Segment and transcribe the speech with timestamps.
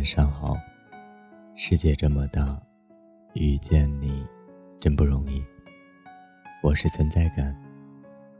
[0.00, 0.56] 晚上好。
[1.54, 2.58] 世界这么大，
[3.34, 4.26] 遇见你
[4.80, 5.44] 真不容易。
[6.62, 7.54] 我是存在感，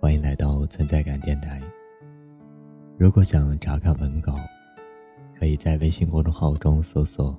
[0.01, 1.61] 欢迎来到存在感电台。
[2.97, 4.39] 如果想查看文稿，
[5.39, 7.39] 可以在微信公众号中搜索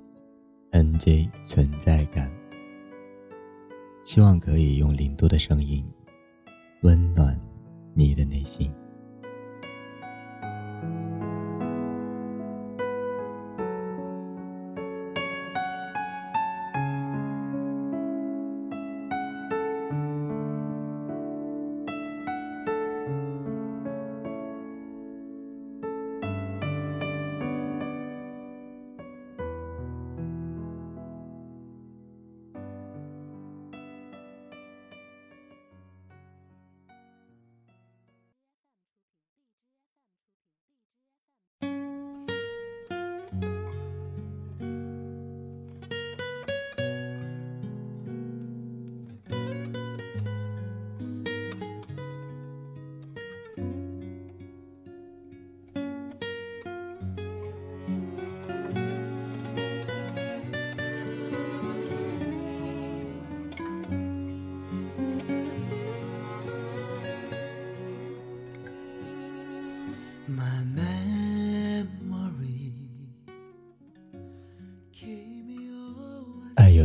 [0.72, 2.31] “nj 存在感”。
[4.06, 5.84] 希望可以用零度的声音，
[6.84, 7.36] 温暖
[7.95, 8.72] 你的内心。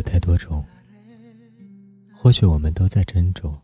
[0.07, 0.65] 太多种，
[2.15, 3.55] 或许我们都在斟酌。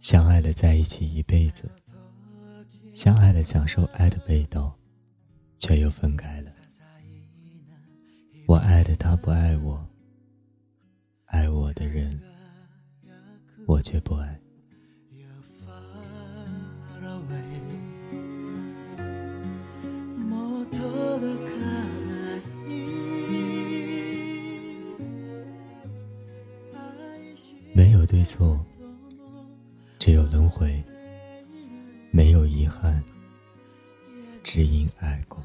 [0.00, 1.68] 相爱了，在一起一辈子；
[2.92, 4.76] 相爱了，享受爱的味道，
[5.58, 6.50] 却又分开了。
[8.46, 9.86] 我爱的他不爱我，
[11.26, 12.20] 爱我的人，
[13.66, 14.41] 我却不爱。
[28.12, 28.62] 对错，
[29.98, 30.68] 只有轮回；
[32.10, 33.02] 没有遗憾，
[34.44, 35.42] 只因爱过。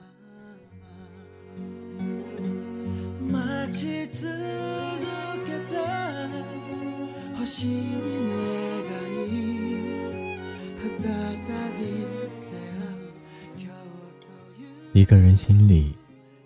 [14.92, 15.96] 一个人心里，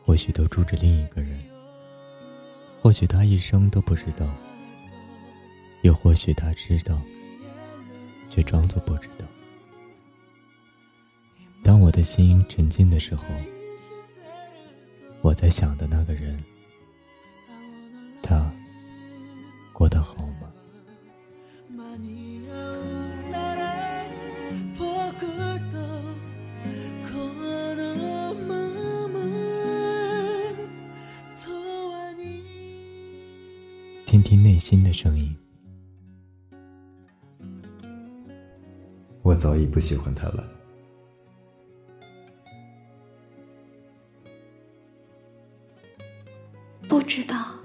[0.06, 1.36] 或许都住着另一个人，
[2.80, 4.32] 或许他一生都不知道。
[5.82, 7.02] 又或许他知道，
[8.30, 9.26] 却装作不知道。
[11.64, 13.24] 当我的心沉静的时候，
[15.22, 16.44] 我在想的那个人，
[18.22, 18.52] 他
[19.74, 20.52] 过得好吗？
[34.06, 35.34] 听听内心的声音。
[39.32, 40.46] 我早已不喜欢他了。
[46.90, 47.56] 不知道，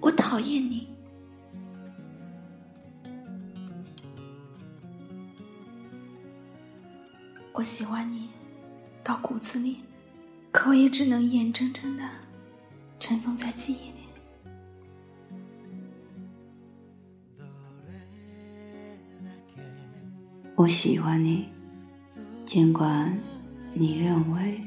[0.00, 0.88] 我讨厌你。
[7.52, 8.30] 我喜欢你，
[9.02, 9.84] 到骨子里，
[10.50, 12.02] 可我也只能眼睁睁的
[12.98, 13.92] 尘封在记忆
[20.64, 21.44] 我喜欢你，
[22.46, 23.14] 尽管
[23.74, 24.58] 你认为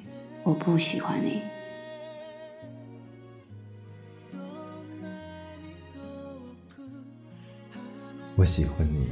[0.43, 1.41] 我不喜欢你。
[8.35, 9.07] 我喜欢你，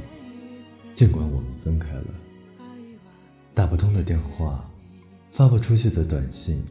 [0.94, 2.04] 尽管我们分开了。
[3.52, 4.64] 打不通的电话，
[5.32, 6.64] 发不出去的短信，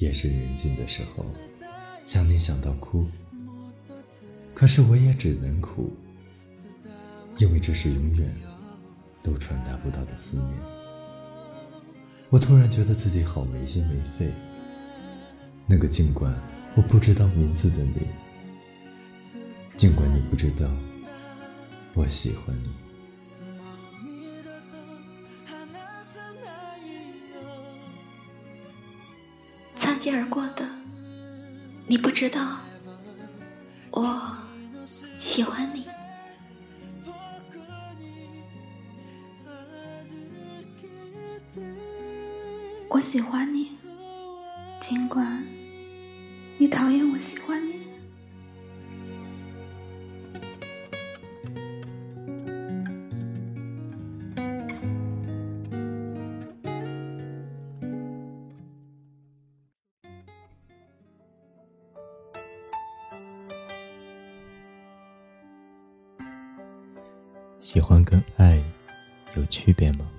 [0.00, 1.24] 夜深人静的时候，
[2.04, 3.06] 想你想到哭。
[4.52, 5.90] 可是我也只能哭，
[7.38, 8.30] 因为这是永远。
[9.26, 10.52] 都传达不到的思念，
[12.30, 14.32] 我突然觉得自己好没心没肺。
[15.66, 16.32] 那个尽管
[16.76, 18.06] 我不知道名字的你，
[19.76, 20.70] 尽管你不知道
[21.94, 22.70] 我喜欢你，
[29.74, 30.64] 擦肩而过的，
[31.88, 32.58] 你不知道
[33.90, 34.36] 我
[35.18, 35.84] 喜欢你。
[42.96, 43.68] 我喜欢你
[44.80, 45.46] 尽管
[46.56, 47.76] 你讨厌我喜欢你。
[67.60, 68.64] 喜欢跟爱
[69.34, 70.10] 有区别吗？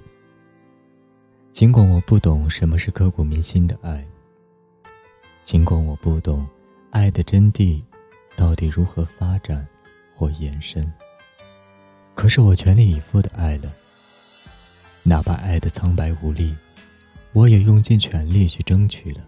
[1.57, 4.05] 尽管我不懂什么是刻骨铭心的爱，
[5.41, 6.47] 尽管我不懂
[6.91, 7.81] 爱的真谛
[8.35, 9.67] 到底如何发展
[10.13, 10.87] 或延伸，
[12.13, 13.71] 可是我全力以赴的爱了，
[15.01, 16.55] 哪怕爱的苍白无力，
[17.33, 19.27] 我也用尽全力去争取了。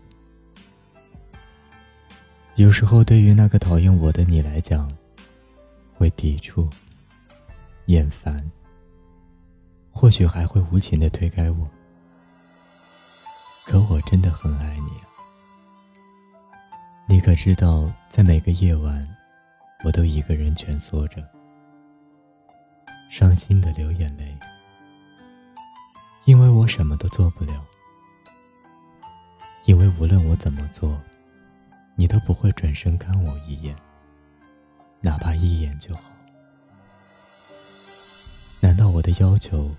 [2.57, 4.87] 有时候，对于那个讨厌我的你来讲，
[5.95, 6.69] 会抵触、
[7.87, 8.47] 厌烦，
[9.89, 11.67] 或许还会无情的推开我。
[13.65, 15.05] 可我真的很爱你啊！
[17.07, 19.07] 你可知道，在每个夜晚，
[19.83, 21.23] 我都一个人蜷缩着，
[23.09, 24.37] 伤心的流眼泪，
[26.25, 27.65] 因为我什么都做不了，
[29.65, 30.99] 因为无论我怎么做。
[31.95, 33.75] 你都不会转身看我一眼，
[35.01, 36.03] 哪怕一眼就好。
[38.61, 39.69] 难道我的要求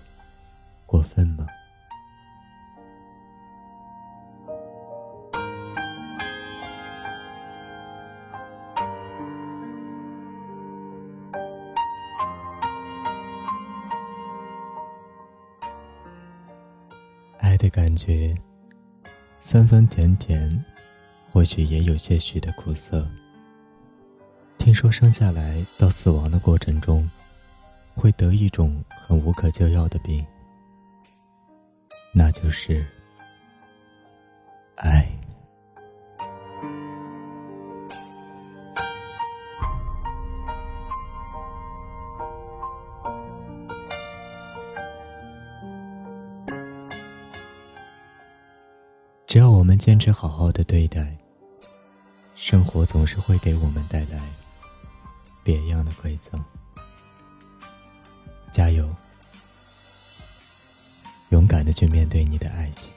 [0.85, 1.47] 过分吗？
[17.61, 18.33] 的感觉，
[19.39, 20.65] 酸酸甜甜。
[21.33, 23.07] 或许也有些许的苦涩。
[24.57, 27.09] 听说生下来到死亡的过程中，
[27.95, 30.25] 会得一种很无可救药的病，
[32.13, 32.85] 那就是
[49.31, 51.15] 只要我们坚持好好的对待。
[52.35, 54.19] 生活总是会给我们带来
[55.41, 56.43] 别样的馈赠。
[58.51, 58.93] 加油，
[61.29, 62.91] 勇敢的去面对你的爱情。